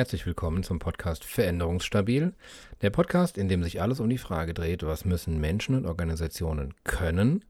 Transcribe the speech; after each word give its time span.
Herzlich 0.00 0.24
willkommen 0.24 0.62
zum 0.62 0.78
Podcast 0.78 1.26
Veränderungsstabil. 1.26 2.32
Der 2.80 2.88
Podcast, 2.88 3.36
in 3.36 3.48
dem 3.48 3.62
sich 3.62 3.82
alles 3.82 4.00
um 4.00 4.08
die 4.08 4.16
Frage 4.16 4.54
dreht, 4.54 4.82
was 4.82 5.04
müssen 5.04 5.38
Menschen 5.38 5.74
und 5.74 5.84
Organisationen 5.84 6.72
können, 6.84 7.44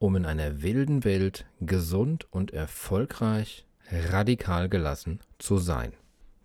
um 0.00 0.16
in 0.16 0.26
einer 0.26 0.62
wilden 0.62 1.04
Welt 1.04 1.46
gesund 1.60 2.26
und 2.32 2.50
erfolgreich, 2.50 3.66
radikal 4.10 4.68
gelassen 4.68 5.20
zu 5.38 5.58
sein. 5.58 5.92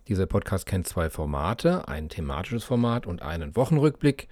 Dieser 0.06 0.26
Podcast 0.26 0.64
kennt 0.64 0.86
zwei 0.86 1.10
Formate, 1.10 1.88
ein 1.88 2.08
thematisches 2.08 2.62
Format 2.62 3.08
und 3.08 3.22
einen 3.22 3.56
Wochenrückblick. 3.56 4.28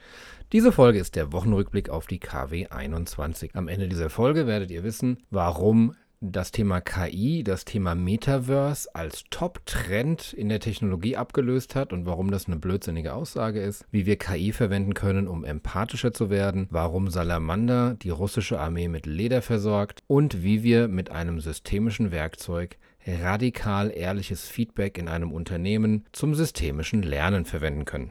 Diese 0.52 0.70
Folge 0.70 1.00
ist 1.00 1.16
der 1.16 1.32
Wochenrückblick 1.32 1.90
auf 1.90 2.06
die 2.06 2.20
KW 2.20 2.68
21. 2.68 3.56
Am 3.56 3.66
Ende 3.66 3.88
dieser 3.88 4.10
Folge 4.10 4.46
werdet 4.46 4.70
ihr 4.70 4.84
wissen, 4.84 5.24
warum 5.30 5.96
das 6.32 6.52
Thema 6.52 6.80
KI, 6.80 7.42
das 7.44 7.64
Thema 7.64 7.94
Metaverse 7.94 8.94
als 8.94 9.24
Top-Trend 9.30 10.32
in 10.32 10.48
der 10.48 10.60
Technologie 10.60 11.16
abgelöst 11.16 11.74
hat 11.74 11.92
und 11.92 12.06
warum 12.06 12.30
das 12.30 12.46
eine 12.46 12.56
blödsinnige 12.56 13.14
Aussage 13.14 13.60
ist, 13.60 13.84
wie 13.90 14.06
wir 14.06 14.16
KI 14.16 14.52
verwenden 14.52 14.94
können, 14.94 15.28
um 15.28 15.44
empathischer 15.44 16.12
zu 16.12 16.30
werden, 16.30 16.66
warum 16.70 17.08
Salamander 17.08 17.94
die 17.94 18.10
russische 18.10 18.60
Armee 18.60 18.88
mit 18.88 19.06
Leder 19.06 19.42
versorgt 19.42 20.00
und 20.06 20.42
wie 20.42 20.62
wir 20.62 20.88
mit 20.88 21.10
einem 21.10 21.40
systemischen 21.40 22.10
Werkzeug 22.10 22.78
radikal 23.06 23.92
ehrliches 23.94 24.48
Feedback 24.48 24.98
in 24.98 25.08
einem 25.08 25.32
Unternehmen 25.32 26.04
zum 26.12 26.34
systemischen 26.34 27.02
Lernen 27.02 27.44
verwenden 27.44 27.84
können. 27.84 28.10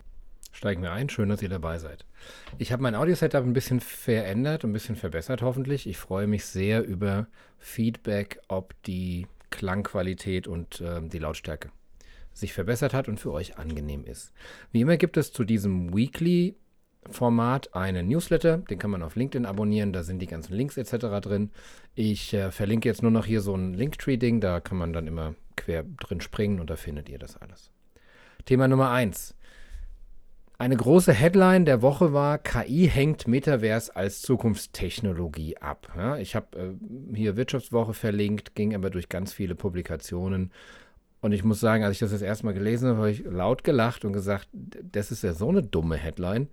Steigen 0.55 0.81
wir 0.81 0.93
ein, 0.93 1.09
schön, 1.09 1.27
dass 1.27 1.41
ihr 1.41 1.49
dabei 1.49 1.79
seid. 1.79 2.05
Ich 2.57 2.71
habe 2.71 2.81
mein 2.81 2.95
Audio-Setup 2.95 3.43
ein 3.43 3.51
bisschen 3.51 3.81
verändert, 3.81 4.63
ein 4.63 4.71
bisschen 4.71 4.95
verbessert 4.95 5.41
hoffentlich. 5.41 5.85
Ich 5.85 5.97
freue 5.97 6.27
mich 6.27 6.45
sehr 6.45 6.85
über 6.85 7.27
Feedback, 7.59 8.39
ob 8.47 8.73
die 8.83 9.27
Klangqualität 9.49 10.47
und 10.47 10.79
äh, 10.79 11.01
die 11.01 11.19
Lautstärke 11.19 11.71
sich 12.31 12.53
verbessert 12.53 12.93
hat 12.93 13.09
und 13.09 13.19
für 13.19 13.33
euch 13.33 13.57
angenehm 13.57 14.05
ist. 14.05 14.31
Wie 14.71 14.79
immer 14.79 14.95
gibt 14.95 15.17
es 15.17 15.33
zu 15.33 15.43
diesem 15.43 15.93
Weekly 15.93 16.55
Format 17.11 17.75
einen 17.75 18.07
Newsletter, 18.07 18.59
den 18.59 18.79
kann 18.79 18.91
man 18.91 19.03
auf 19.03 19.17
LinkedIn 19.17 19.45
abonnieren, 19.45 19.91
da 19.91 20.03
sind 20.03 20.19
die 20.19 20.25
ganzen 20.25 20.53
Links 20.53 20.77
etc. 20.77 21.19
drin. 21.21 21.51
Ich 21.95 22.33
äh, 22.33 22.49
verlinke 22.51 22.87
jetzt 22.87 23.01
nur 23.01 23.11
noch 23.11 23.25
hier 23.25 23.41
so 23.41 23.53
ein 23.55 23.73
Linktree-Ding, 23.73 24.39
da 24.39 24.61
kann 24.61 24.77
man 24.77 24.93
dann 24.93 25.05
immer 25.05 25.35
quer 25.57 25.83
drin 25.83 26.21
springen 26.21 26.61
und 26.61 26.69
da 26.69 26.77
findet 26.77 27.09
ihr 27.09 27.19
das 27.19 27.35
alles. 27.35 27.71
Thema 28.45 28.69
Nummer 28.69 28.91
1. 28.91 29.34
Eine 30.57 30.77
große 30.77 31.11
Headline 31.11 31.65
der 31.65 31.81
Woche 31.81 32.13
war, 32.13 32.37
KI 32.37 32.87
hängt 32.87 33.27
Metaverse 33.27 33.93
als 33.93 34.21
Zukunftstechnologie 34.21 35.57
ab. 35.57 35.91
Ja, 35.97 36.17
ich 36.17 36.33
habe 36.33 36.57
äh, 36.57 37.15
hier 37.15 37.35
Wirtschaftswoche 37.35 37.93
verlinkt, 37.93 38.55
ging 38.55 38.73
aber 38.73 38.89
durch 38.89 39.09
ganz 39.09 39.33
viele 39.33 39.55
Publikationen. 39.55 40.51
Und 41.19 41.33
ich 41.33 41.43
muss 41.43 41.59
sagen, 41.59 41.83
als 41.83 41.93
ich 41.93 41.99
das 41.99 42.11
das 42.11 42.21
erste 42.21 42.45
Mal 42.45 42.53
gelesen 42.53 42.87
habe, 42.87 42.99
habe 42.99 43.11
ich 43.11 43.25
laut 43.25 43.65
gelacht 43.65 44.05
und 44.05 44.13
gesagt, 44.13 44.47
das 44.53 45.11
ist 45.11 45.23
ja 45.23 45.33
so 45.33 45.49
eine 45.49 45.61
dumme 45.61 45.97
Headline. 45.97 46.47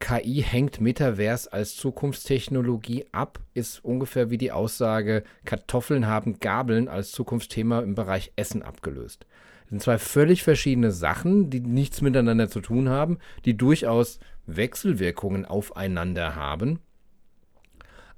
KI 0.00 0.42
hängt 0.42 0.80
Metaverse 0.80 1.52
als 1.52 1.76
Zukunftstechnologie 1.76 3.04
ab, 3.12 3.38
ist 3.54 3.84
ungefähr 3.84 4.30
wie 4.30 4.38
die 4.38 4.50
Aussage, 4.50 5.22
Kartoffeln 5.44 6.08
haben 6.08 6.40
Gabeln 6.40 6.88
als 6.88 7.12
Zukunftsthema 7.12 7.80
im 7.80 7.94
Bereich 7.94 8.32
Essen 8.34 8.62
abgelöst 8.64 9.26
sind 9.72 9.80
zwei 9.80 9.96
völlig 9.96 10.42
verschiedene 10.42 10.90
Sachen, 10.90 11.48
die 11.48 11.60
nichts 11.60 12.02
miteinander 12.02 12.50
zu 12.50 12.60
tun 12.60 12.90
haben, 12.90 13.16
die 13.46 13.56
durchaus 13.56 14.20
Wechselwirkungen 14.44 15.46
aufeinander 15.46 16.36
haben. 16.36 16.80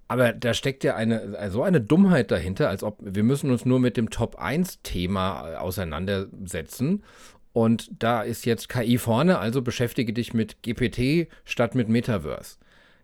Aber 0.08 0.32
da 0.32 0.52
steckt 0.52 0.82
ja 0.82 0.96
eine, 0.96 1.48
so 1.52 1.62
eine 1.62 1.80
Dummheit 1.80 2.32
dahinter, 2.32 2.68
als 2.68 2.82
ob 2.82 2.98
wir 3.00 3.22
müssen 3.22 3.52
uns 3.52 3.64
nur 3.64 3.78
mit 3.78 3.96
dem 3.96 4.10
Top-1-Thema 4.10 5.60
auseinandersetzen. 5.60 7.04
Und 7.52 8.02
da 8.02 8.22
ist 8.22 8.46
jetzt 8.46 8.68
KI 8.68 8.98
vorne, 8.98 9.38
also 9.38 9.62
beschäftige 9.62 10.12
dich 10.12 10.34
mit 10.34 10.60
GPT 10.64 11.28
statt 11.44 11.76
mit 11.76 11.88
Metaverse. 11.88 12.56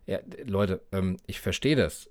Ja, 0.07 0.19
Leute, 0.43 0.81
ähm, 0.91 1.15
ich 1.25 1.39
verstehe 1.39 1.77
das 1.77 2.10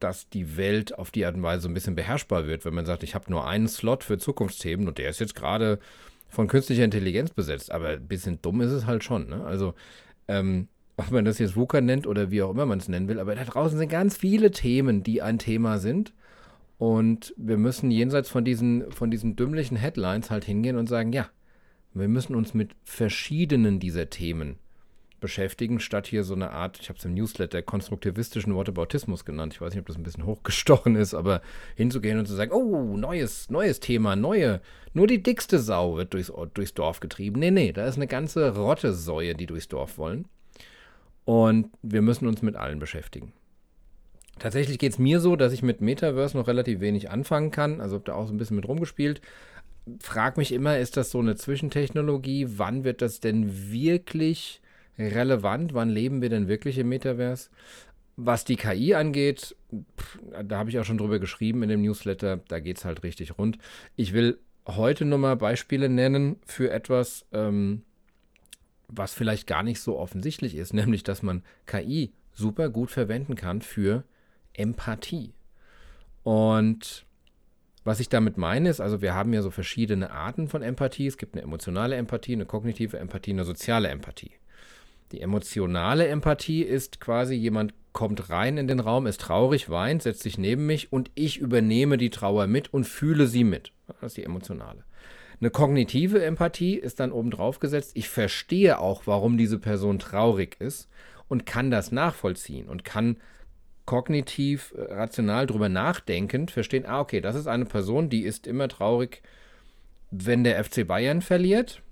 dass 0.00 0.28
die 0.28 0.56
Welt 0.56 0.98
auf 0.98 1.10
die 1.10 1.24
Art 1.24 1.34
und 1.34 1.42
Weise 1.42 1.68
ein 1.68 1.74
bisschen 1.74 1.94
beherrschbar 1.94 2.46
wird, 2.46 2.64
wenn 2.64 2.74
man 2.74 2.86
sagt, 2.86 3.02
ich 3.02 3.14
habe 3.14 3.30
nur 3.30 3.46
einen 3.46 3.68
Slot 3.68 4.04
für 4.04 4.18
Zukunftsthemen 4.18 4.88
und 4.88 4.98
der 4.98 5.10
ist 5.10 5.20
jetzt 5.20 5.34
gerade 5.34 5.78
von 6.28 6.46
künstlicher 6.46 6.84
Intelligenz 6.84 7.30
besetzt. 7.30 7.70
Aber 7.72 7.88
ein 7.88 8.06
bisschen 8.06 8.40
dumm 8.42 8.60
ist 8.60 8.72
es 8.72 8.86
halt 8.86 9.04
schon. 9.04 9.28
Ne? 9.28 9.44
Also, 9.44 9.74
ähm, 10.28 10.68
ob 10.96 11.10
man 11.10 11.24
das 11.24 11.38
jetzt 11.38 11.56
VUCA 11.56 11.80
nennt 11.80 12.06
oder 12.06 12.30
wie 12.30 12.42
auch 12.42 12.50
immer 12.50 12.66
man 12.66 12.78
es 12.78 12.88
nennen 12.88 13.08
will, 13.08 13.20
aber 13.20 13.34
da 13.34 13.44
draußen 13.44 13.78
sind 13.78 13.88
ganz 13.88 14.16
viele 14.16 14.50
Themen, 14.50 15.02
die 15.02 15.22
ein 15.22 15.38
Thema 15.38 15.78
sind. 15.78 16.12
Und 16.76 17.34
wir 17.36 17.56
müssen 17.56 17.90
jenseits 17.90 18.28
von 18.28 18.44
diesen, 18.44 18.90
von 18.92 19.10
diesen 19.10 19.36
dümmlichen 19.36 19.76
Headlines 19.76 20.30
halt 20.30 20.44
hingehen 20.44 20.76
und 20.76 20.88
sagen, 20.88 21.12
ja, 21.12 21.28
wir 21.94 22.08
müssen 22.08 22.34
uns 22.34 22.54
mit 22.54 22.76
verschiedenen 22.84 23.80
dieser 23.80 24.10
Themen 24.10 24.58
beschäftigen, 25.20 25.80
statt 25.80 26.06
hier 26.06 26.24
so 26.24 26.34
eine 26.34 26.50
Art, 26.50 26.78
ich 26.80 26.88
habe 26.88 26.98
es 26.98 27.04
im 27.04 27.14
Newsletter, 27.14 27.62
konstruktivistischen 27.62 28.54
Whataboutismus 28.54 29.24
genannt. 29.24 29.54
Ich 29.54 29.60
weiß 29.60 29.72
nicht, 29.72 29.80
ob 29.80 29.86
das 29.86 29.96
ein 29.96 30.02
bisschen 30.02 30.26
hochgestochen 30.26 30.96
ist, 30.96 31.14
aber 31.14 31.42
hinzugehen 31.76 32.18
und 32.18 32.26
zu 32.26 32.34
sagen, 32.34 32.52
oh, 32.52 32.96
neues, 32.96 33.50
neues 33.50 33.80
Thema, 33.80 34.16
neue, 34.16 34.60
nur 34.94 35.06
die 35.06 35.22
dickste 35.22 35.58
Sau 35.58 35.96
wird 35.96 36.14
durchs, 36.14 36.32
durchs 36.54 36.74
Dorf 36.74 37.00
getrieben. 37.00 37.40
Nee, 37.40 37.50
nee, 37.50 37.72
da 37.72 37.86
ist 37.86 37.96
eine 37.96 38.06
ganze 38.06 38.56
Rottesäue, 38.56 39.34
die 39.34 39.46
durchs 39.46 39.68
Dorf 39.68 39.98
wollen. 39.98 40.26
Und 41.24 41.70
wir 41.82 42.00
müssen 42.00 42.26
uns 42.26 42.40
mit 42.40 42.56
allen 42.56 42.78
beschäftigen. 42.78 43.32
Tatsächlich 44.38 44.78
geht 44.78 44.92
es 44.92 44.98
mir 44.98 45.20
so, 45.20 45.36
dass 45.36 45.52
ich 45.52 45.62
mit 45.62 45.80
Metaverse 45.80 46.36
noch 46.36 46.46
relativ 46.46 46.80
wenig 46.80 47.10
anfangen 47.10 47.50
kann. 47.50 47.80
Also 47.80 47.96
habe 47.96 48.04
da 48.04 48.14
auch 48.14 48.26
so 48.26 48.32
ein 48.32 48.38
bisschen 48.38 48.56
mit 48.56 48.68
rumgespielt. 48.68 49.20
Frag 50.00 50.36
mich 50.36 50.52
immer, 50.52 50.78
ist 50.78 50.96
das 50.96 51.10
so 51.10 51.18
eine 51.18 51.36
Zwischentechnologie? 51.36 52.46
Wann 52.56 52.84
wird 52.84 53.02
das 53.02 53.20
denn 53.20 53.70
wirklich 53.70 54.60
relevant? 54.98 55.74
Wann 55.74 55.88
leben 55.88 56.22
wir 56.22 56.28
denn 56.28 56.48
wirklich 56.48 56.78
im 56.78 56.88
Metaverse? 56.88 57.50
Was 58.16 58.44
die 58.44 58.56
KI 58.56 58.94
angeht, 58.94 59.54
da 60.44 60.58
habe 60.58 60.70
ich 60.70 60.78
auch 60.78 60.84
schon 60.84 60.98
drüber 60.98 61.20
geschrieben 61.20 61.62
in 61.62 61.68
dem 61.68 61.82
Newsletter, 61.82 62.40
da 62.48 62.58
geht 62.58 62.78
es 62.78 62.84
halt 62.84 63.04
richtig 63.04 63.38
rund. 63.38 63.58
Ich 63.94 64.12
will 64.12 64.38
heute 64.66 65.04
nur 65.04 65.18
mal 65.18 65.36
Beispiele 65.36 65.88
nennen 65.88 66.36
für 66.44 66.70
etwas, 66.70 67.26
ähm, 67.32 67.82
was 68.88 69.14
vielleicht 69.14 69.46
gar 69.46 69.62
nicht 69.62 69.80
so 69.80 69.98
offensichtlich 69.98 70.56
ist, 70.56 70.74
nämlich 70.74 71.04
dass 71.04 71.22
man 71.22 71.42
KI 71.66 72.12
super 72.34 72.70
gut 72.70 72.90
verwenden 72.90 73.34
kann 73.34 73.62
für 73.62 74.04
Empathie. 74.52 75.34
Und 76.22 77.06
was 77.84 78.00
ich 78.00 78.08
damit 78.08 78.36
meine 78.36 78.68
ist, 78.68 78.80
also 78.80 79.00
wir 79.00 79.14
haben 79.14 79.32
ja 79.32 79.42
so 79.42 79.50
verschiedene 79.50 80.10
Arten 80.10 80.48
von 80.48 80.62
Empathie. 80.62 81.06
Es 81.06 81.16
gibt 81.16 81.34
eine 81.34 81.42
emotionale 81.42 81.96
Empathie, 81.96 82.34
eine 82.34 82.44
kognitive 82.44 82.98
Empathie, 82.98 83.30
eine 83.30 83.44
soziale 83.44 83.88
Empathie. 83.88 84.32
Die 85.12 85.20
emotionale 85.20 86.06
Empathie 86.08 86.62
ist 86.62 87.00
quasi, 87.00 87.34
jemand 87.34 87.72
kommt 87.92 88.30
rein 88.30 88.58
in 88.58 88.68
den 88.68 88.80
Raum, 88.80 89.06
ist 89.06 89.20
traurig, 89.20 89.70
weint, 89.70 90.02
setzt 90.02 90.22
sich 90.22 90.38
neben 90.38 90.66
mich 90.66 90.92
und 90.92 91.10
ich 91.14 91.38
übernehme 91.38 91.96
die 91.96 92.10
Trauer 92.10 92.46
mit 92.46 92.72
und 92.72 92.84
fühle 92.84 93.26
sie 93.26 93.44
mit. 93.44 93.72
Das 93.86 94.12
ist 94.12 94.16
die 94.18 94.24
emotionale. 94.24 94.84
Eine 95.40 95.50
kognitive 95.50 96.22
Empathie 96.22 96.74
ist 96.74 97.00
dann 97.00 97.12
obendrauf 97.12 97.60
gesetzt. 97.60 97.92
Ich 97.94 98.08
verstehe 98.08 98.78
auch, 98.78 99.06
warum 99.06 99.38
diese 99.38 99.58
Person 99.58 99.98
traurig 99.98 100.56
ist 100.58 100.88
und 101.28 101.46
kann 101.46 101.70
das 101.70 101.92
nachvollziehen 101.92 102.68
und 102.68 102.84
kann 102.84 103.16
kognitiv, 103.86 104.74
äh, 104.76 104.92
rational 104.92 105.46
drüber 105.46 105.68
nachdenkend 105.68 106.50
verstehen, 106.50 106.84
ah, 106.86 107.00
okay, 107.00 107.20
das 107.20 107.36
ist 107.36 107.46
eine 107.46 107.64
Person, 107.64 108.10
die 108.10 108.22
ist 108.22 108.46
immer 108.46 108.68
traurig, 108.68 109.22
wenn 110.10 110.44
der 110.44 110.62
FC 110.62 110.86
Bayern 110.86 111.22
verliert 111.22 111.82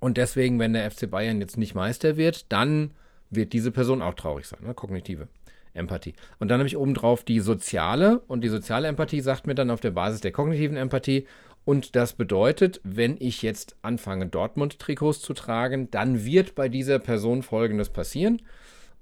und 0.00 0.16
deswegen, 0.16 0.58
wenn 0.58 0.72
der 0.72 0.90
FC 0.90 1.10
Bayern 1.10 1.40
jetzt 1.40 1.56
nicht 1.56 1.74
Meister 1.74 2.16
wird, 2.16 2.50
dann 2.50 2.90
wird 3.30 3.52
diese 3.52 3.70
Person 3.70 4.02
auch 4.02 4.14
traurig 4.14 4.46
sein, 4.46 4.60
ne? 4.64 4.74
kognitive 4.74 5.28
Empathie. 5.72 6.14
Und 6.40 6.48
dann 6.48 6.58
habe 6.58 6.66
ich 6.66 6.76
obendrauf 6.76 7.22
die 7.22 7.38
soziale 7.38 8.18
und 8.26 8.42
die 8.42 8.48
soziale 8.48 8.88
Empathie 8.88 9.20
sagt 9.20 9.46
mir 9.46 9.54
dann 9.54 9.70
auf 9.70 9.80
der 9.80 9.92
Basis 9.92 10.20
der 10.20 10.32
kognitiven 10.32 10.76
Empathie, 10.76 11.26
und 11.64 11.94
das 11.94 12.14
bedeutet, 12.14 12.80
wenn 12.84 13.16
ich 13.20 13.42
jetzt 13.42 13.76
anfange, 13.82 14.26
Dortmund-Trikots 14.26 15.20
zu 15.20 15.34
tragen, 15.34 15.90
dann 15.90 16.24
wird 16.24 16.54
bei 16.54 16.68
dieser 16.68 16.98
Person 16.98 17.42
Folgendes 17.42 17.90
passieren. 17.90 18.42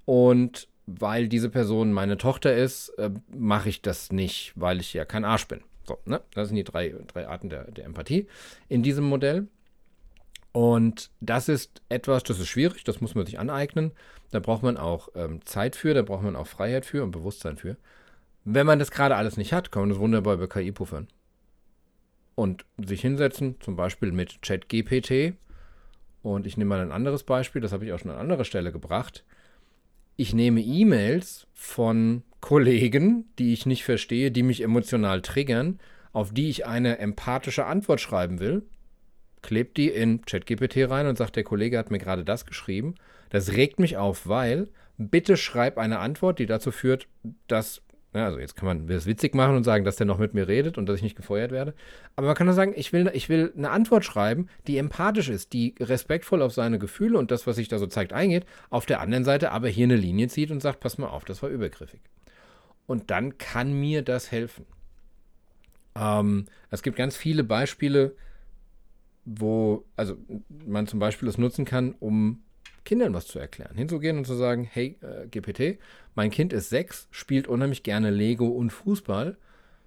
Und 0.05 0.67
weil 0.85 1.27
diese 1.27 1.49
Person 1.49 1.93
meine 1.93 2.17
Tochter 2.17 2.55
ist, 2.55 2.89
äh, 2.97 3.11
mache 3.35 3.69
ich 3.69 3.81
das 3.81 4.11
nicht, 4.11 4.53
weil 4.55 4.79
ich 4.79 4.93
ja 4.93 5.05
kein 5.05 5.23
Arsch 5.23 5.47
bin. 5.47 5.61
So, 5.87 5.97
ne? 6.05 6.21
Das 6.33 6.49
sind 6.49 6.57
die 6.57 6.63
drei, 6.63 6.93
drei 7.07 7.27
Arten 7.27 7.49
der, 7.49 7.71
der 7.71 7.85
Empathie 7.85 8.27
in 8.67 8.83
diesem 8.83 9.05
Modell. 9.05 9.47
Und 10.51 11.11
das 11.21 11.47
ist 11.47 11.81
etwas, 11.89 12.23
das 12.23 12.39
ist 12.39 12.47
schwierig, 12.47 12.83
das 12.83 13.01
muss 13.01 13.15
man 13.15 13.25
sich 13.25 13.39
aneignen. 13.39 13.91
Da 14.31 14.39
braucht 14.39 14.63
man 14.63 14.77
auch 14.77 15.09
ähm, 15.15 15.45
Zeit 15.45 15.75
für, 15.75 15.93
da 15.93 16.01
braucht 16.01 16.23
man 16.23 16.35
auch 16.35 16.47
Freiheit 16.47 16.85
für 16.85 17.03
und 17.03 17.11
Bewusstsein 17.11 17.57
für. 17.57 17.77
Wenn 18.45 18.65
man 18.65 18.79
das 18.79 18.91
gerade 18.91 19.15
alles 19.15 19.37
nicht 19.37 19.53
hat, 19.53 19.71
kann 19.71 19.83
man 19.83 19.89
das 19.89 19.99
wunderbar 19.99 20.35
über 20.35 20.49
KI 20.49 20.71
puffern. 20.71 21.07
Und 22.35 22.65
sich 22.77 23.01
hinsetzen, 23.01 23.57
zum 23.59 23.75
Beispiel 23.75 24.11
mit 24.11 24.41
ChatGPT. 24.41 25.33
Und 26.23 26.47
ich 26.47 26.57
nehme 26.57 26.69
mal 26.69 26.79
ein 26.79 26.91
anderes 26.91 27.23
Beispiel, 27.23 27.61
das 27.61 27.71
habe 27.71 27.85
ich 27.85 27.93
auch 27.93 27.99
schon 27.99 28.11
an 28.11 28.17
anderer 28.17 28.45
Stelle 28.45 28.71
gebracht. 28.71 29.23
Ich 30.15 30.33
nehme 30.33 30.61
E-Mails 30.61 31.47
von 31.53 32.23
Kollegen, 32.41 33.29
die 33.37 33.53
ich 33.53 33.65
nicht 33.65 33.83
verstehe, 33.83 34.31
die 34.31 34.43
mich 34.43 34.61
emotional 34.61 35.21
triggern, 35.21 35.79
auf 36.11 36.33
die 36.33 36.49
ich 36.49 36.65
eine 36.65 36.97
empathische 36.97 37.65
Antwort 37.65 38.01
schreiben 38.01 38.39
will 38.39 38.63
klebt 39.41 39.77
die 39.77 39.89
in 39.89 40.21
ChatGPT 40.25 40.89
rein 40.89 41.07
und 41.07 41.17
sagt, 41.17 41.35
der 41.35 41.43
Kollege 41.43 41.77
hat 41.77 41.91
mir 41.91 41.99
gerade 41.99 42.25
das 42.25 42.45
geschrieben. 42.45 42.95
Das 43.29 43.53
regt 43.53 43.79
mich 43.79 43.97
auf, 43.97 44.27
weil 44.27 44.69
bitte 44.97 45.37
schreib 45.37 45.77
eine 45.77 45.99
Antwort, 45.99 46.39
die 46.39 46.45
dazu 46.45 46.71
führt, 46.71 47.07
dass, 47.47 47.81
ja, 48.13 48.25
also 48.25 48.39
jetzt 48.39 48.55
kann 48.55 48.65
man 48.65 48.89
es 48.89 49.05
witzig 49.05 49.33
machen 49.33 49.55
und 49.55 49.63
sagen, 49.63 49.85
dass 49.85 49.95
der 49.95 50.05
noch 50.05 50.17
mit 50.17 50.33
mir 50.33 50.47
redet 50.47 50.77
und 50.77 50.87
dass 50.87 50.97
ich 50.97 51.03
nicht 51.03 51.15
gefeuert 51.15 51.51
werde. 51.51 51.73
Aber 52.15 52.27
man 52.27 52.35
kann 52.35 52.47
nur 52.47 52.53
sagen, 52.53 52.73
ich 52.75 52.91
will, 52.91 53.09
ich 53.13 53.29
will 53.29 53.53
eine 53.55 53.69
Antwort 53.69 54.03
schreiben, 54.03 54.49
die 54.67 54.77
empathisch 54.77 55.29
ist, 55.29 55.53
die 55.53 55.75
respektvoll 55.79 56.41
auf 56.41 56.53
seine 56.53 56.79
Gefühle 56.79 57.17
und 57.17 57.31
das, 57.31 57.47
was 57.47 57.55
sich 57.55 57.69
da 57.69 57.77
so 57.77 57.87
zeigt, 57.87 58.11
eingeht. 58.11 58.45
Auf 58.69 58.85
der 58.85 58.99
anderen 58.99 59.23
Seite 59.23 59.51
aber 59.51 59.69
hier 59.69 59.85
eine 59.85 59.95
Linie 59.95 60.27
zieht 60.27 60.51
und 60.51 60.61
sagt, 60.61 60.81
pass 60.81 60.97
mal 60.97 61.07
auf, 61.07 61.23
das 61.23 61.41
war 61.41 61.49
übergriffig. 61.49 62.01
Und 62.87 63.09
dann 63.11 63.37
kann 63.37 63.71
mir 63.71 64.01
das 64.01 64.31
helfen. 64.31 64.65
Ähm, 65.95 66.45
es 66.71 66.83
gibt 66.83 66.97
ganz 66.97 67.15
viele 67.15 67.43
Beispiele, 67.43 68.15
wo, 69.25 69.85
also 69.95 70.17
man 70.65 70.87
zum 70.87 70.99
Beispiel 70.99 71.27
das 71.27 71.37
nutzen 71.37 71.65
kann, 71.65 71.95
um 71.99 72.43
Kindern 72.85 73.13
was 73.13 73.27
zu 73.27 73.39
erklären. 73.39 73.75
Hinzugehen 73.75 74.17
und 74.17 74.25
zu 74.25 74.35
sagen, 74.35 74.63
hey, 74.63 74.97
äh, 75.01 75.27
GPT, 75.27 75.79
mein 76.15 76.31
Kind 76.31 76.53
ist 76.53 76.69
sechs, 76.69 77.07
spielt 77.11 77.47
unheimlich 77.47 77.83
gerne 77.83 78.09
Lego 78.09 78.47
und 78.47 78.71
Fußball, 78.71 79.37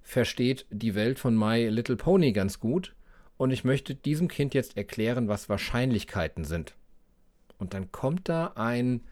versteht 0.03 0.67
die 0.71 0.95
Welt 0.95 1.19
von 1.19 1.37
My 1.37 1.69
Little 1.69 1.97
Pony 1.97 2.33
ganz 2.33 2.61
gut 2.61 2.95
und 3.37 3.51
ich 3.51 3.65
möchte 3.65 3.95
diesem 3.95 4.29
Kind 4.29 4.55
jetzt 4.55 4.77
erklären, 4.77 5.29
was 5.29 5.49
Wahrscheinlichkeiten 5.49 6.45
sind. 6.45 6.75
Und 7.59 7.75
dann 7.75 7.91
kommt 7.93 8.29
da 8.29 8.53
ein, 8.55 9.03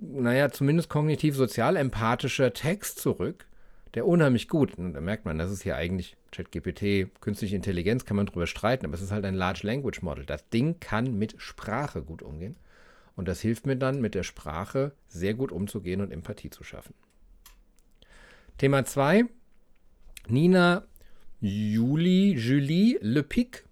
naja, 0.00 0.50
zumindest 0.50 0.88
kognitiv-sozial 0.88 1.76
empathischer 1.76 2.52
Text 2.52 2.98
zurück, 2.98 3.46
der 3.94 4.06
unheimlich 4.06 4.48
gut, 4.48 4.76
und 4.76 4.92
da 4.92 5.00
merkt 5.00 5.24
man, 5.24 5.38
das 5.38 5.50
ist 5.50 5.62
hier 5.62 5.76
eigentlich 5.76 6.16
ChatGPT, 6.32 7.08
künstliche 7.20 7.56
Intelligenz, 7.56 8.04
kann 8.04 8.16
man 8.16 8.26
drüber 8.26 8.46
streiten, 8.46 8.86
aber 8.86 8.94
es 8.94 9.02
ist 9.02 9.10
halt 9.10 9.24
ein 9.24 9.34
Large 9.34 9.66
Language 9.66 10.02
Model. 10.02 10.24
Das 10.24 10.48
Ding 10.48 10.78
kann 10.80 11.18
mit 11.18 11.34
Sprache 11.38 12.02
gut 12.02 12.22
umgehen. 12.22 12.56
Und 13.16 13.28
das 13.28 13.40
hilft 13.40 13.66
mir 13.66 13.76
dann, 13.76 14.00
mit 14.00 14.14
der 14.14 14.22
Sprache 14.22 14.92
sehr 15.08 15.34
gut 15.34 15.52
umzugehen 15.52 16.00
und 16.00 16.12
Empathie 16.12 16.50
zu 16.50 16.64
schaffen. 16.64 16.94
Thema 18.58 18.84
2. 18.84 19.24
Nina 20.28 20.84
Julie, 21.40 22.34
Julie 22.34 22.98
Lepic 23.00 23.64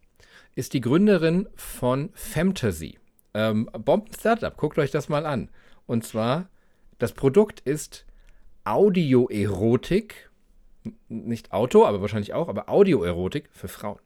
ist 0.55 0.73
die 0.73 0.81
Gründerin 0.81 1.49
von 1.55 2.11
Fantasy. 2.15 2.99
Ähm, 3.35 3.71
Bomben-Startup, 3.73 4.57
guckt 4.57 4.79
euch 4.79 4.91
das 4.91 5.09
mal 5.09 5.27
an. 5.27 5.51
Und 5.87 6.05
zwar, 6.05 6.49
das 6.99 7.13
Produkt 7.13 7.61
ist 7.61 8.07
Audioerotik, 8.65 10.28
nicht 11.09 11.53
Auto, 11.53 11.85
aber 11.85 12.01
wahrscheinlich 12.01 12.35
auch, 12.35 12.49
aber 12.49 12.69
Audioerotik 12.69 13.49
für 13.53 13.69
Frauen. 13.69 14.01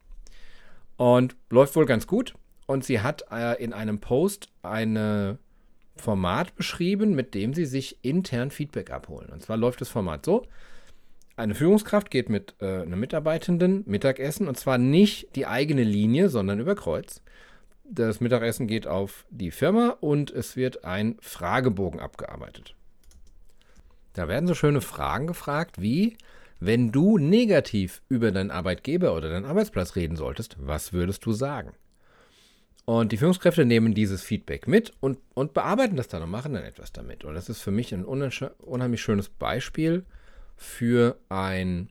Und 0.97 1.37
läuft 1.51 1.77
wohl 1.77 1.87
ganz 1.87 2.07
gut. 2.07 2.35
Und 2.67 2.85
sie 2.85 3.01
hat 3.01 3.25
äh, 3.31 3.63
in 3.63 3.73
einem 3.73 4.01
Post 4.01 4.49
ein 4.63 5.39
Format 5.97 6.55
beschrieben, 6.57 7.15
mit 7.15 7.35
dem 7.35 7.55
sie 7.55 7.67
sich 7.67 7.99
intern 8.03 8.51
Feedback 8.51 8.91
abholen. 8.91 9.31
Und 9.31 9.43
zwar 9.43 9.57
läuft 9.57 9.81
das 9.81 9.89
Format 9.89 10.25
so: 10.25 10.47
Eine 11.37 11.55
Führungskraft 11.55 12.11
geht 12.11 12.29
mit 12.29 12.55
äh, 12.61 12.83
einem 12.83 13.01
Mitarbeitenden 13.01 13.83
Mittagessen 13.87 14.49
und 14.49 14.59
zwar 14.59 14.79
nicht 14.79 15.35
die 15.37 15.47
eigene 15.47 15.85
Linie, 15.85 16.29
sondern 16.29 16.61
über 16.61 16.75
Kreuz. 16.75 17.23
Das 17.85 18.21
Mittagessen 18.21 18.67
geht 18.67 18.87
auf 18.87 19.27
die 19.31 19.51
Firma 19.51 19.97
und 20.01 20.31
es 20.31 20.57
wird 20.57 20.85
ein 20.85 21.17
Fragebogen 21.21 22.01
abgearbeitet. 22.01 22.75
Da 24.15 24.29
werden 24.29 24.47
so 24.47 24.55
schöne 24.55 24.81
Fragen 24.81 25.27
gefragt 25.27 25.81
wie, 25.81 26.17
wenn 26.65 26.93
du 26.93 27.19
negativ 27.19 28.03
über 28.09 28.31
deinen 28.31 28.53
Arbeitgeber 28.53 29.17
oder 29.17 29.31
deinen 29.31 29.47
Arbeitsplatz 29.47 29.97
reden 29.97 30.15
solltest, 30.17 30.57
was 30.61 30.93
würdest 30.93 31.27
du 31.27 31.33
sagen? 31.33 31.73
Und 32.85 33.11
die 33.11 33.17
Führungskräfte 33.17 33.65
nehmen 33.65 33.95
dieses 33.95 34.23
Feedback 34.23 34.69
mit 34.69 34.93
und, 35.01 35.19
und 35.35 35.55
bearbeiten 35.55 35.97
das 35.97 36.07
dann 36.07 36.23
und 36.23 36.31
machen 36.31 36.55
dann 36.55 36.63
etwas 36.65 36.93
damit. 36.93 37.25
Und 37.25 37.35
das 37.35 37.49
ist 37.49 37.63
für 37.63 37.73
mich 37.73 37.93
ein 37.93 38.05
unheimlich 38.05 39.03
schönes 39.03 39.29
Beispiel 39.29 40.05
für 40.57 41.19
ein 41.29 41.91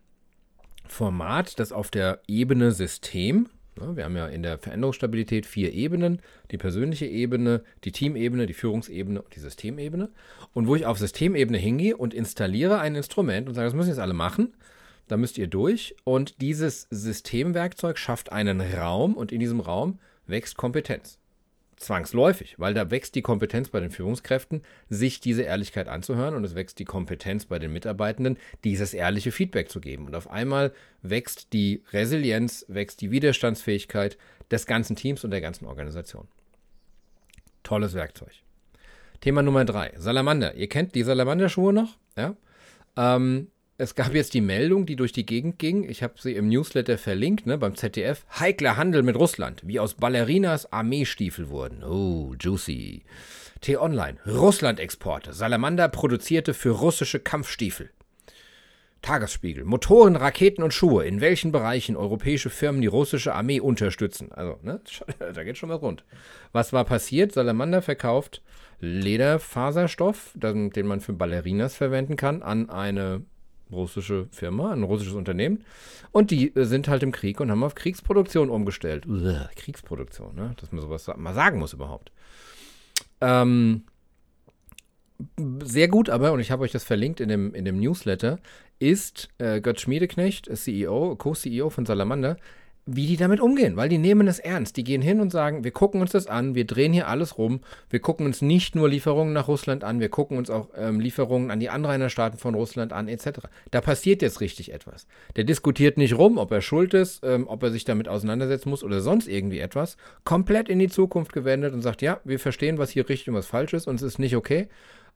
Format, 0.87 1.59
das 1.59 1.73
auf 1.73 1.91
der 1.91 2.21
Ebene 2.27 2.71
System 2.71 3.49
wir 3.75 4.03
haben 4.03 4.17
ja 4.17 4.27
in 4.27 4.43
der 4.43 4.57
Veränderungsstabilität 4.57 5.45
vier 5.45 5.73
Ebenen: 5.73 6.21
die 6.51 6.57
persönliche 6.57 7.05
Ebene, 7.05 7.63
die 7.83 7.91
Teamebene, 7.91 8.45
die 8.45 8.53
Führungsebene 8.53 9.21
und 9.21 9.35
die 9.35 9.39
Systemebene. 9.39 10.09
Und 10.53 10.67
wo 10.67 10.75
ich 10.75 10.85
auf 10.85 10.97
Systemebene 10.97 11.57
hingehe 11.57 11.95
und 11.95 12.13
installiere 12.13 12.79
ein 12.79 12.95
Instrument 12.95 13.47
und 13.47 13.55
sage, 13.55 13.65
das 13.65 13.73
müssen 13.73 13.89
jetzt 13.89 13.99
alle 13.99 14.13
machen, 14.13 14.53
da 15.07 15.17
müsst 15.17 15.37
ihr 15.37 15.47
durch. 15.47 15.95
Und 16.03 16.41
dieses 16.41 16.87
Systemwerkzeug 16.89 17.97
schafft 17.97 18.31
einen 18.31 18.61
Raum 18.61 19.15
und 19.15 19.31
in 19.31 19.39
diesem 19.39 19.59
Raum 19.59 19.99
wächst 20.27 20.57
Kompetenz 20.57 21.20
zwangsläufig, 21.81 22.55
weil 22.57 22.73
da 22.73 22.89
wächst 22.91 23.15
die 23.15 23.21
Kompetenz 23.21 23.69
bei 23.69 23.79
den 23.79 23.91
Führungskräften, 23.91 24.61
sich 24.89 25.19
diese 25.19 25.43
Ehrlichkeit 25.43 25.87
anzuhören 25.87 26.35
und 26.35 26.43
es 26.43 26.55
wächst 26.55 26.79
die 26.79 26.85
Kompetenz 26.85 27.45
bei 27.45 27.59
den 27.59 27.73
Mitarbeitenden, 27.73 28.37
dieses 28.63 28.93
ehrliche 28.93 29.31
Feedback 29.31 29.69
zu 29.69 29.81
geben. 29.81 30.05
Und 30.05 30.15
auf 30.15 30.29
einmal 30.29 30.73
wächst 31.01 31.53
die 31.53 31.83
Resilienz, 31.91 32.65
wächst 32.67 33.01
die 33.01 33.11
Widerstandsfähigkeit 33.11 34.17
des 34.49 34.65
ganzen 34.65 34.95
Teams 34.95 35.23
und 35.23 35.31
der 35.31 35.41
ganzen 35.41 35.65
Organisation. 35.65 36.27
Tolles 37.63 37.93
Werkzeug. 37.93 38.31
Thema 39.19 39.43
Nummer 39.43 39.65
drei, 39.65 39.93
Salamander. 39.97 40.55
Ihr 40.55 40.67
kennt 40.67 40.95
die 40.95 41.03
Salamanderschuhe 41.03 41.73
noch? 41.73 41.97
Ja. 42.17 42.35
Ähm, 42.97 43.50
es 43.81 43.95
gab 43.95 44.13
jetzt 44.13 44.35
die 44.35 44.41
Meldung, 44.41 44.85
die 44.85 44.95
durch 44.95 45.11
die 45.11 45.25
Gegend 45.25 45.57
ging. 45.57 45.89
Ich 45.89 46.03
habe 46.03 46.13
sie 46.17 46.35
im 46.35 46.47
Newsletter 46.49 46.99
verlinkt, 46.99 47.47
ne, 47.47 47.57
beim 47.57 47.75
ZDF. 47.75 48.27
Heikler 48.39 48.77
Handel 48.77 49.01
mit 49.01 49.15
Russland, 49.15 49.63
wie 49.65 49.79
aus 49.79 49.95
Ballerinas 49.95 50.71
Armeestiefel 50.71 51.49
wurden. 51.49 51.83
Oh, 51.83 52.35
juicy. 52.39 53.01
T-Online, 53.61 54.19
Russland-Exporte. 54.27 55.33
Salamander 55.33 55.89
produzierte 55.89 56.53
für 56.53 56.69
russische 56.69 57.19
Kampfstiefel. 57.19 57.89
Tagesspiegel. 59.01 59.65
Motoren, 59.65 60.15
Raketen 60.15 60.61
und 60.61 60.75
Schuhe. 60.75 61.05
In 61.07 61.19
welchen 61.19 61.51
Bereichen 61.51 61.97
europäische 61.97 62.51
Firmen 62.51 62.81
die 62.81 62.87
russische 62.87 63.33
Armee 63.33 63.61
unterstützen? 63.61 64.31
Also, 64.31 64.59
ne, 64.61 64.79
da 65.33 65.43
geht 65.43 65.57
schon 65.57 65.69
was 65.69 65.81
rund. 65.81 66.05
Was 66.51 66.71
war 66.71 66.85
passiert? 66.85 67.31
Salamander 67.31 67.81
verkauft 67.81 68.43
Lederfaserstoff, 68.81 70.31
den 70.35 70.87
man 70.87 71.01
für 71.01 71.13
Ballerinas 71.13 71.75
verwenden 71.75 72.15
kann, 72.15 72.41
an 72.41 72.69
eine 72.69 73.23
russische 73.71 74.27
Firma, 74.31 74.71
ein 74.71 74.83
russisches 74.83 75.13
Unternehmen. 75.13 75.63
Und 76.11 76.31
die 76.31 76.55
äh, 76.55 76.65
sind 76.65 76.87
halt 76.87 77.03
im 77.03 77.11
Krieg 77.11 77.39
und 77.39 77.51
haben 77.51 77.63
auf 77.63 77.75
Kriegsproduktion 77.75 78.49
umgestellt. 78.49 79.05
Uah, 79.07 79.49
Kriegsproduktion, 79.55 80.35
ne? 80.35 80.53
dass 80.59 80.71
man 80.71 80.81
sowas 80.81 81.09
mal 81.15 81.33
sagen 81.33 81.59
muss 81.59 81.73
überhaupt. 81.73 82.11
Ähm, 83.21 83.83
sehr 85.63 85.87
gut 85.87 86.09
aber, 86.09 86.31
und 86.31 86.39
ich 86.39 86.51
habe 86.51 86.63
euch 86.63 86.71
das 86.71 86.83
verlinkt 86.83 87.19
in 87.19 87.29
dem, 87.29 87.53
in 87.53 87.65
dem 87.65 87.79
Newsletter, 87.79 88.39
ist 88.79 89.29
äh, 89.37 89.61
Götz 89.61 89.81
Schmiedeknecht, 89.81 90.49
CEO, 90.57 91.15
Co-CEO 91.15 91.69
von 91.69 91.85
Salamander, 91.85 92.37
wie 92.85 93.05
die 93.05 93.17
damit 93.17 93.39
umgehen, 93.39 93.77
weil 93.77 93.89
die 93.89 93.99
nehmen 93.99 94.27
es 94.27 94.39
ernst. 94.39 94.75
Die 94.75 94.83
gehen 94.83 95.01
hin 95.01 95.19
und 95.19 95.31
sagen, 95.31 95.63
wir 95.63 95.71
gucken 95.71 96.01
uns 96.01 96.11
das 96.11 96.27
an, 96.27 96.55
wir 96.55 96.65
drehen 96.65 96.93
hier 96.93 97.07
alles 97.07 97.37
rum, 97.37 97.61
wir 97.89 97.99
gucken 97.99 98.25
uns 98.25 98.41
nicht 98.41 98.75
nur 98.75 98.89
Lieferungen 98.89 99.33
nach 99.33 99.47
Russland 99.47 99.83
an, 99.83 99.99
wir 99.99 100.09
gucken 100.09 100.37
uns 100.37 100.49
auch 100.49 100.69
ähm, 100.75 100.99
Lieferungen 100.99 101.51
an 101.51 101.59
die 101.59 101.69
Anrainerstaaten 101.69 102.39
von 102.39 102.55
Russland 102.55 102.91
an, 102.91 103.07
etc. 103.07 103.41
Da 103.69 103.81
passiert 103.81 104.21
jetzt 104.23 104.41
richtig 104.41 104.73
etwas. 104.73 105.05
Der 105.35 105.43
diskutiert 105.43 105.97
nicht 105.97 106.17
rum, 106.17 106.37
ob 106.37 106.51
er 106.51 106.61
schuld 106.61 106.93
ist, 106.95 107.23
ähm, 107.23 107.47
ob 107.47 107.61
er 107.61 107.71
sich 107.71 107.85
damit 107.85 108.07
auseinandersetzen 108.07 108.69
muss 108.69 108.83
oder 108.83 109.01
sonst 109.01 109.27
irgendwie 109.27 109.59
etwas. 109.59 109.95
Komplett 110.23 110.67
in 110.67 110.79
die 110.79 110.89
Zukunft 110.89 111.33
gewendet 111.33 111.73
und 111.73 111.81
sagt, 111.81 112.01
ja, 112.01 112.19
wir 112.23 112.39
verstehen, 112.39 112.79
was 112.79 112.89
hier 112.89 113.07
richtig 113.07 113.29
und 113.29 113.35
was 113.35 113.47
falsch 113.47 113.73
ist 113.73 113.87
und 113.87 113.95
es 113.95 114.01
ist 114.01 114.19
nicht 114.19 114.35
okay, 114.35 114.67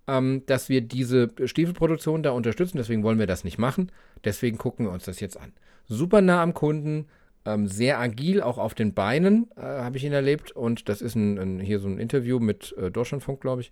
ähm, 0.07 0.43
dass 0.45 0.69
wir 0.69 0.81
diese 0.81 1.31
Stiefelproduktion 1.43 2.21
da 2.21 2.31
unterstützen, 2.31 2.77
deswegen 2.77 3.01
wollen 3.03 3.19
wir 3.19 3.27
das 3.27 3.43
nicht 3.43 3.57
machen. 3.57 3.91
Deswegen 4.23 4.57
gucken 4.57 4.85
wir 4.85 4.93
uns 4.93 5.05
das 5.05 5.19
jetzt 5.19 5.39
an. 5.39 5.51
Super 5.87 6.21
nah 6.21 6.41
am 6.41 6.53
Kunden, 6.53 7.07
ähm, 7.45 7.67
sehr 7.67 7.99
agil, 7.99 8.41
auch 8.41 8.57
auf 8.57 8.73
den 8.73 8.93
Beinen, 8.93 9.49
äh, 9.55 9.61
habe 9.61 9.97
ich 9.97 10.03
ihn 10.03 10.13
erlebt. 10.13 10.51
Und 10.51 10.89
das 10.89 11.01
ist 11.01 11.15
ein, 11.15 11.37
ein, 11.37 11.59
hier 11.59 11.79
so 11.79 11.87
ein 11.87 11.99
Interview 11.99 12.39
mit 12.39 12.75
äh, 12.77 12.91
Deutschlandfunk, 12.91 13.41
glaube 13.41 13.61
ich. 13.61 13.71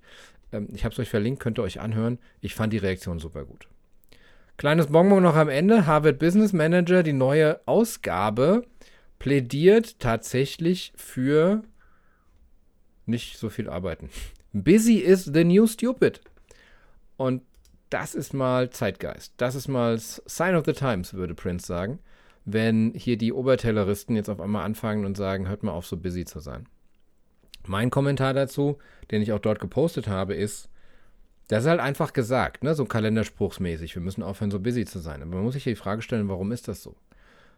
Ähm, 0.52 0.68
ich 0.74 0.86
habe 0.86 0.94
es 0.94 1.00
euch 1.00 1.10
verlinkt, 1.10 1.42
könnt 1.42 1.60
ihr 1.60 1.64
euch 1.64 1.80
anhören. 1.80 2.20
Ich 2.40 2.56
fand 2.56 2.72
die 2.72 2.78
Reaktion 2.78 3.20
super 3.20 3.46
gut. 3.46 3.68
Kleines 4.58 4.88
Bonbon 4.88 5.24
noch 5.24 5.36
am 5.36 5.50
Ende. 5.50 5.88
Harvard 5.88 6.20
Business 6.20 6.54
Manager, 6.54 7.02
die 7.02 7.14
neue 7.14 7.60
Ausgabe, 7.66 8.66
plädiert 9.18 10.00
tatsächlich 10.00 10.94
für 10.96 11.64
nicht 13.08 13.38
so 13.38 13.50
viel 13.50 13.70
arbeiten. 13.70 14.10
Busy 14.54 14.98
is 14.98 15.26
the 15.26 15.44
new 15.44 15.66
stupid. 15.66 16.22
Und 17.18 17.42
das 17.90 18.14
ist 18.14 18.34
mal 18.34 18.70
Zeitgeist. 18.70 19.34
Das 19.38 19.56
ist 19.56 19.68
mal 19.68 19.98
Sign 20.00 20.56
of 20.56 20.66
the 20.66 20.74
Times, 20.74 21.16
würde 21.16 21.34
Prince 21.34 21.66
sagen 21.66 22.00
wenn 22.46 22.94
hier 22.96 23.18
die 23.18 23.34
Obertelleristen 23.34 24.16
jetzt 24.16 24.30
auf 24.30 24.42
einmal 24.42 24.66
anfangen 24.66 25.06
und 25.06 25.16
sagen, 25.16 25.48
hört 25.48 25.64
mal 25.64 25.72
auf, 25.72 25.86
so 25.86 25.98
busy 25.98 26.26
zu 26.26 26.40
sein. 26.40 26.68
Mein 27.66 27.90
Kommentar 27.90 28.34
dazu, 28.34 28.78
den 29.12 29.22
ich 29.22 29.32
auch 29.32 29.40
dort 29.40 29.60
gepostet 29.60 30.08
habe, 30.08 30.34
ist, 30.34 30.70
das 31.48 31.64
ist 31.64 31.70
halt 31.70 31.80
einfach 31.80 32.14
gesagt, 32.14 32.64
ne, 32.64 32.76
so 32.76 32.86
kalenderspruchsmäßig, 32.86 33.96
wir 33.96 34.02
müssen 34.02 34.24
aufhören, 34.24 34.52
so 34.52 34.60
busy 34.60 34.86
zu 34.86 35.00
sein. 35.00 35.22
Aber 35.22 35.36
man 35.36 35.44
muss 35.44 35.54
sich 35.54 35.64
die 35.64 35.76
Frage 35.76 36.02
stellen, 36.02 36.28
warum 36.28 36.52
ist 36.52 36.68
das 36.68 36.84
so? 36.84 36.96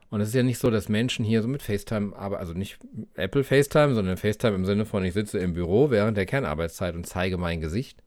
Und 0.09 0.21
es 0.21 0.29
ist 0.29 0.35
ja 0.35 0.43
nicht 0.43 0.59
so, 0.59 0.69
dass 0.69 0.87
Menschen 0.87 1.25
hier 1.25 1.41
so 1.41 1.47
mit 1.47 1.63
FaceTime, 1.63 2.15
aber 2.15 2.39
also 2.39 2.53
nicht 2.53 2.77
Apple 3.15 3.43
FaceTime, 3.43 3.95
sondern 3.95 4.17
FaceTime 4.17 4.55
im 4.55 4.65
Sinne 4.65 4.85
von, 4.85 5.03
ich 5.03 5.13
sitze 5.13 5.39
im 5.39 5.53
Büro 5.53 5.89
während 5.89 6.15
der 6.15 6.27
Kernarbeitszeit 6.27 6.95
und 6.95 7.07
zeige 7.07 7.37
mein 7.37 7.59
Gesicht 7.59 8.03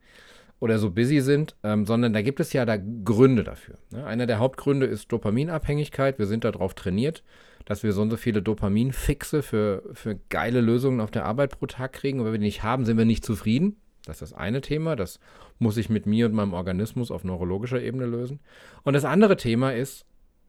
oder 0.61 0.79
so 0.79 0.91
busy 0.91 1.21
sind, 1.21 1.57
ähm, 1.63 1.87
sondern 1.87 2.13
da 2.13 2.23
gibt 2.23 2.41
es 2.41 2.53
ja 2.53 2.65
da 2.65 2.77
Gründe 2.77 3.45
dafür. 3.45 3.77
Ne? 3.91 4.05
Einer 4.05 4.27
der 4.27 4.39
Hauptgründe 4.39 4.87
ist 4.87 5.13
Dopaminabhängigkeit. 5.13 6.19
Wir 6.19 6.27
sind 6.27 6.45
darauf 6.45 6.75
trainiert, 6.75 7.23
dass 7.65 7.83
wir 7.83 7.93
so 7.93 8.03
und 8.03 8.11
so 8.11 8.17
viele 8.17 8.43
Dopaminfixe 8.43 9.43
für, 9.43 9.83
für 9.93 10.19
geile 10.29 10.61
Lösungen 10.61 11.01
auf 11.01 11.11
der 11.11 11.25
Arbeit 11.25 11.59
pro 11.59 11.67
Tag 11.67 11.93
kriegen. 11.93 12.19
Und 12.19 12.27
wenn 12.27 12.33
wir 12.33 12.39
die 12.39 12.47
nicht 12.47 12.63
haben, 12.63 12.85
sind 12.85 12.99
wir 12.99 13.05
nicht 13.05 13.25
zufrieden. 13.25 13.77
Das 14.05 14.17
ist 14.17 14.33
das 14.33 14.39
eine 14.39 14.61
Thema. 14.61 14.97
Das 14.97 15.21
muss 15.59 15.77
ich 15.77 15.91
mit 15.91 16.07
mir 16.07 16.27
und 16.27 16.33
meinem 16.33 16.55
Organismus 16.55 17.11
auf 17.11 17.25
neurologischer 17.25 17.81
Ebene 17.81 18.07
lösen. 18.07 18.41
Und 18.83 18.95
das 18.95 19.05
andere 19.05 19.37
Thema 19.37 19.73
ist, 19.75 20.07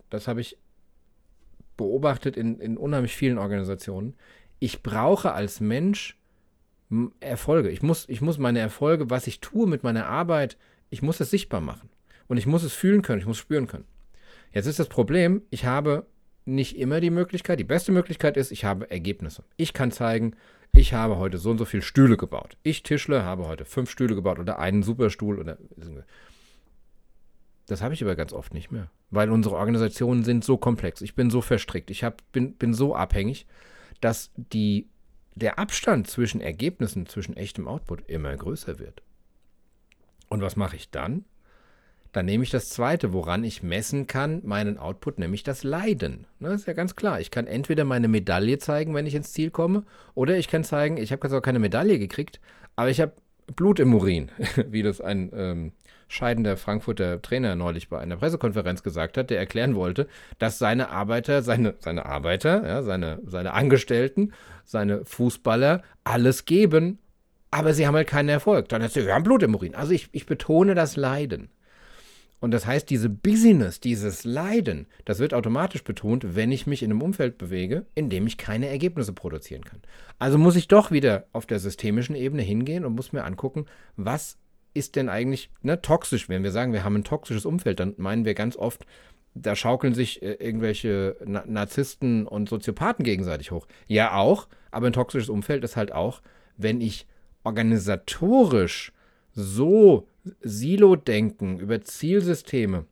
das 0.09 0.27
habe 0.27 0.41
ich 0.41 0.57
beobachtet 1.77 2.35
in, 2.35 2.59
in 2.59 2.77
unheimlich 2.77 3.15
vielen 3.15 3.37
Organisationen, 3.37 4.15
ich 4.59 4.83
brauche 4.83 5.31
als 5.31 5.61
Mensch 5.61 6.18
Erfolge. 7.19 7.69
Ich 7.69 7.81
muss, 7.81 8.07
ich 8.09 8.21
muss 8.21 8.37
meine 8.37 8.59
Erfolge, 8.59 9.09
was 9.09 9.27
ich 9.27 9.41
tue 9.41 9.67
mit 9.67 9.83
meiner 9.83 10.07
Arbeit, 10.07 10.57
ich 10.89 11.01
muss 11.01 11.19
es 11.19 11.29
sichtbar 11.29 11.61
machen. 11.61 11.89
Und 12.27 12.37
ich 12.37 12.45
muss 12.45 12.63
es 12.63 12.73
fühlen 12.73 13.01
können, 13.01 13.19
ich 13.19 13.27
muss 13.27 13.37
spüren 13.37 13.67
können. 13.67 13.85
Jetzt 14.53 14.65
ist 14.65 14.79
das 14.79 14.89
Problem, 14.89 15.41
ich 15.49 15.65
habe 15.65 16.05
nicht 16.45 16.77
immer 16.77 16.99
die 16.99 17.11
Möglichkeit. 17.11 17.59
Die 17.59 17.63
beste 17.63 17.91
Möglichkeit 17.91 18.37
ist, 18.37 18.51
ich 18.51 18.65
habe 18.65 18.89
Ergebnisse. 18.89 19.43
Ich 19.55 19.73
kann 19.73 19.91
zeigen, 19.91 20.35
ich 20.73 20.93
habe 20.93 21.17
heute 21.17 21.37
so 21.37 21.51
und 21.51 21.57
so 21.57 21.65
viele 21.65 21.83
Stühle 21.83 22.17
gebaut. 22.17 22.57
Ich 22.63 22.83
Tischler 22.83 23.23
habe 23.23 23.47
heute 23.47 23.65
fünf 23.65 23.89
Stühle 23.89 24.15
gebaut 24.15 24.39
oder 24.39 24.59
einen 24.59 24.83
Superstuhl 24.83 25.39
oder. 25.39 25.57
Das 27.67 27.81
habe 27.81 27.93
ich 27.93 28.03
aber 28.03 28.15
ganz 28.15 28.33
oft 28.33 28.53
nicht 28.53 28.71
mehr, 28.71 28.89
weil 29.11 29.29
unsere 29.29 29.55
Organisationen 29.55 30.23
sind 30.23 30.43
so 30.43 30.57
komplex. 30.57 31.01
Ich 31.01 31.13
bin 31.13 31.29
so 31.29 31.41
verstrickt, 31.41 31.91
ich 31.91 32.03
hab, 32.03 32.23
bin, 32.31 32.53
bin 32.53 32.73
so 32.73 32.95
abhängig, 32.95 33.45
dass 34.01 34.31
die 34.35 34.87
der 35.39 35.59
Abstand 35.59 36.07
zwischen 36.07 36.41
Ergebnissen, 36.41 37.07
zwischen 37.07 37.35
echtem 37.35 37.67
Output 37.67 38.07
immer 38.07 38.35
größer 38.35 38.79
wird. 38.79 39.01
Und 40.27 40.41
was 40.41 40.55
mache 40.55 40.75
ich 40.75 40.91
dann? 40.91 41.25
Dann 42.11 42.25
nehme 42.25 42.43
ich 42.43 42.49
das 42.49 42.69
zweite, 42.69 43.13
woran 43.13 43.43
ich 43.43 43.61
messen 43.61 44.07
kann, 44.07 44.41
meinen 44.43 44.77
Output, 44.77 45.19
nämlich 45.19 45.43
das 45.43 45.63
Leiden. 45.63 46.25
Das 46.39 46.61
ist 46.61 46.67
ja 46.67 46.73
ganz 46.73 46.95
klar. 46.95 47.19
Ich 47.19 47.29
kann 47.29 47.45
entweder 47.45 47.85
meine 47.85 48.07
Medaille 48.07 48.57
zeigen, 48.57 48.95
wenn 48.95 49.05
ich 49.05 49.13
ins 49.13 49.31
Ziel 49.31 49.51
komme, 49.51 49.83
oder 50.15 50.37
ich 50.37 50.47
kann 50.47 50.63
zeigen, 50.63 50.97
ich 50.97 51.11
habe 51.11 51.27
zwar 51.29 51.41
keine 51.41 51.59
Medaille 51.59 51.99
gekriegt, 51.99 52.39
aber 52.75 52.89
ich 52.89 52.99
habe 52.99 53.13
Blut 53.55 53.79
im 53.79 53.93
Urin, 53.93 54.31
wie 54.67 54.81
das 54.81 55.01
ein 55.01 55.31
ähm, 55.33 55.71
scheidender 56.09 56.57
Frankfurter 56.57 57.21
Trainer 57.21 57.55
neulich 57.55 57.87
bei 57.87 57.99
einer 57.99 58.17
Pressekonferenz 58.17 58.83
gesagt 58.83 59.17
hat, 59.17 59.29
der 59.29 59.39
erklären 59.39 59.75
wollte, 59.75 60.07
dass 60.39 60.59
seine 60.59 60.89
Arbeiter, 60.89 61.41
seine, 61.43 61.75
seine 61.79 62.05
Arbeiter, 62.05 62.67
ja, 62.67 62.83
seine, 62.83 63.21
seine 63.25 63.53
Angestellten, 63.53 64.33
seine 64.65 65.05
Fußballer 65.05 65.83
alles 66.03 66.45
geben, 66.45 66.99
aber 67.51 67.73
sie 67.73 67.87
haben 67.87 67.95
halt 67.95 68.07
keinen 68.07 68.29
Erfolg. 68.29 68.67
Dann 68.69 68.83
hat 68.83 68.91
sie, 68.91 69.05
wir 69.05 69.13
haben 69.13 69.23
Blut 69.23 69.43
im 69.43 69.55
Urin. 69.55 69.75
Also 69.75 69.93
ich, 69.93 70.09
ich 70.11 70.25
betone 70.25 70.75
das 70.75 70.97
Leiden. 70.97 71.49
Und 72.39 72.51
das 72.51 72.65
heißt, 72.65 72.89
diese 72.89 73.09
Business, 73.09 73.79
dieses 73.79 74.23
Leiden, 74.23 74.87
das 75.05 75.19
wird 75.19 75.33
automatisch 75.33 75.83
betont, 75.83 76.35
wenn 76.35 76.51
ich 76.51 76.67
mich 76.67 76.83
in 76.83 76.91
einem 76.91 77.01
Umfeld 77.01 77.37
bewege, 77.37 77.85
in 77.95 78.09
dem 78.09 78.27
ich 78.27 78.37
keine 78.37 78.67
Ergebnisse 78.69 79.13
produzieren 79.13 79.65
kann. 79.65 79.81
Also 80.19 80.37
muss 80.37 80.55
ich 80.55 80.69
doch 80.69 80.89
wieder 80.89 81.25
auf 81.33 81.45
der 81.45 81.59
systemischen 81.59 82.15
Ebene 82.15 82.41
hingehen 82.41 82.85
und 82.85 82.95
muss 82.95 83.11
mir 83.11 83.25
angucken, 83.25 83.65
was 83.97 84.37
ist 84.73 84.95
denn 84.95 85.09
eigentlich 85.09 85.49
ne, 85.61 85.81
toxisch? 85.81 86.29
Wenn 86.29 86.43
wir 86.43 86.51
sagen, 86.51 86.73
wir 86.73 86.83
haben 86.83 86.95
ein 86.95 87.03
toxisches 87.03 87.45
Umfeld, 87.45 87.79
dann 87.79 87.93
meinen 87.97 88.25
wir 88.25 88.33
ganz 88.33 88.55
oft, 88.55 88.85
da 89.33 89.55
schaukeln 89.55 89.93
sich 89.93 90.21
äh, 90.21 90.33
irgendwelche 90.33 91.15
Na 91.25 91.43
Narzissten 91.45 92.27
und 92.27 92.49
Soziopathen 92.49 93.03
gegenseitig 93.03 93.51
hoch. 93.51 93.67
Ja, 93.87 94.15
auch, 94.15 94.47
aber 94.71 94.87
ein 94.87 94.93
toxisches 94.93 95.29
Umfeld 95.29 95.63
ist 95.63 95.75
halt 95.75 95.91
auch, 95.91 96.21
wenn 96.57 96.81
ich 96.81 97.07
organisatorisch 97.43 98.91
so 99.31 100.07
Silo-Denken 100.41 101.59
über 101.59 101.81
Zielsysteme 101.81 102.85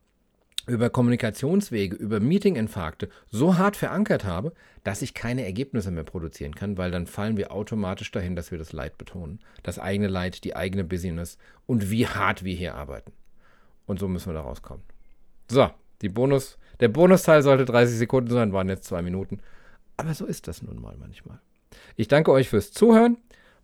über 0.68 0.90
Kommunikationswege, 0.90 1.96
über 1.96 2.20
Meeting-Infarkte 2.20 3.08
so 3.30 3.56
hart 3.56 3.76
verankert 3.76 4.24
habe, 4.24 4.52
dass 4.84 5.02
ich 5.02 5.14
keine 5.14 5.44
Ergebnisse 5.44 5.90
mehr 5.90 6.04
produzieren 6.04 6.54
kann, 6.54 6.78
weil 6.78 6.90
dann 6.90 7.06
fallen 7.06 7.36
wir 7.36 7.52
automatisch 7.52 8.10
dahin, 8.10 8.36
dass 8.36 8.50
wir 8.50 8.58
das 8.58 8.72
Leid 8.72 8.98
betonen. 8.98 9.40
Das 9.62 9.78
eigene 9.78 10.08
Leid, 10.08 10.44
die 10.44 10.54
eigene 10.54 10.84
Business 10.84 11.38
und 11.66 11.90
wie 11.90 12.06
hart 12.06 12.44
wir 12.44 12.54
hier 12.54 12.74
arbeiten. 12.74 13.12
Und 13.86 13.98
so 13.98 14.08
müssen 14.08 14.30
wir 14.30 14.34
da 14.34 14.42
rauskommen. 14.42 14.82
So, 15.50 15.70
die 16.02 16.10
Bonus, 16.10 16.58
der 16.80 16.88
Bonusteil 16.88 17.42
sollte 17.42 17.64
30 17.64 17.96
Sekunden 17.96 18.30
sein, 18.30 18.52
waren 18.52 18.68
jetzt 18.68 18.84
zwei 18.84 19.02
Minuten. 19.02 19.40
Aber 19.96 20.14
so 20.14 20.26
ist 20.26 20.46
das 20.46 20.62
nun 20.62 20.80
mal 20.80 20.96
manchmal. 20.98 21.40
Ich 21.96 22.08
danke 22.08 22.30
euch 22.30 22.48
fürs 22.48 22.72
Zuhören. 22.72 23.16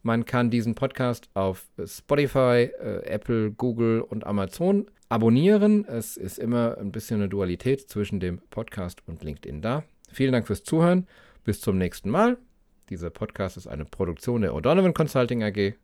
Man 0.03 0.25
kann 0.25 0.51
diesen 0.51 0.75
Podcast 0.75 1.29
auf 1.35 1.67
Spotify, 1.87 2.71
äh, 2.79 3.05
Apple, 3.07 3.53
Google 3.53 4.01
und 4.03 4.27
Amazon 4.27 4.87
abonnieren. 5.15 5.85
Es 5.85 6.17
ist 6.17 6.41
immer 6.41 6.77
ein 6.77 6.91
bisschen 6.91 7.21
eine 7.21 7.29
Dualität 7.29 7.89
zwischen 7.89 8.19
dem 8.19 8.41
Podcast 8.51 9.01
und 9.07 9.23
LinkedIn 9.23 9.63
da. 9.63 9.85
Vielen 10.11 10.33
Dank 10.33 10.49
fürs 10.49 10.65
Zuhören. 10.65 11.07
Bis 11.45 11.61
zum 11.61 11.79
nächsten 11.79 12.11
Mal. 12.11 12.37
Dieser 12.91 13.11
Podcast 13.11 13.57
ist 13.57 13.69
eine 13.69 13.85
Produktion 13.85 14.43
der 14.43 14.55
O'Donovan 14.55 14.93
Consulting 14.93 15.45
AG. 15.45 15.75